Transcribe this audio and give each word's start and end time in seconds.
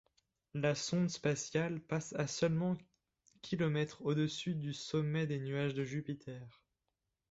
La 0.55 0.73
sonde 0.73 1.11
spatiale 1.11 1.79
passe 1.79 2.13
à 2.13 2.25
seulement 2.25 2.75
kilomètres 3.43 4.01
au-dessus 4.03 4.55
du 4.55 4.73
sommet 4.73 5.27
des 5.27 5.39
nuages 5.39 5.75
de 5.75 5.83
Jupiter. 5.83 6.63